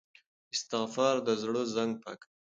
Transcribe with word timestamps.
استغفار 0.53 1.15
د 1.27 1.29
زړه 1.41 1.61
زنګ 1.73 1.91
پاکوي. 2.03 2.29